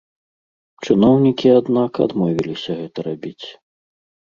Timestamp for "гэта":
2.83-2.99